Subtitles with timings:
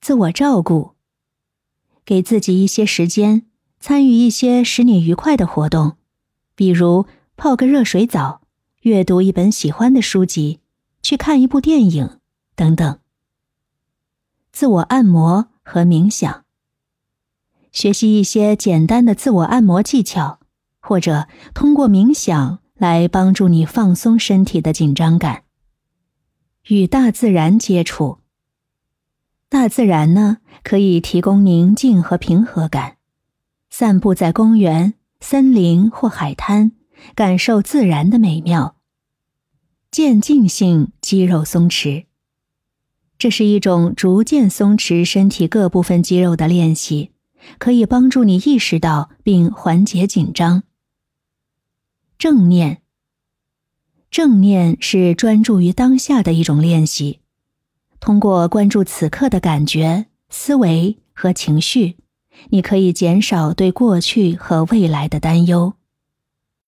[0.00, 0.92] 自我照顾。
[2.04, 3.46] 给自己一些时间，
[3.78, 5.96] 参与一些使你愉快的活动，
[6.54, 8.42] 比如泡个热水澡、
[8.82, 10.60] 阅读一本喜欢的书籍、
[11.02, 12.18] 去看一部电影
[12.56, 12.98] 等等。
[14.52, 16.44] 自我按摩和冥想，
[17.70, 20.40] 学习一些简单的自我按摩技巧，
[20.80, 25.44] 或者通过冥想来帮助你放松身体的紧张感。
[26.68, 28.19] 与大自然接触。
[29.50, 32.98] 大自然呢，可以提供宁静和平和感。
[33.68, 36.70] 散步在公园、森林或海滩，
[37.16, 38.76] 感受自然的美妙。
[39.90, 42.04] 渐进性肌肉松弛，
[43.18, 47.10] 这是一种逐渐松弛身体各部分肌肉的练习，
[47.58, 50.62] 可以帮助你意识到并缓解紧张。
[52.16, 52.82] 正念。
[54.12, 57.18] 正念是专注于当下的一种练习。
[58.00, 61.96] 通过关注此刻的感觉、思维和情绪，
[62.48, 65.74] 你可以减少对过去和未来的担忧。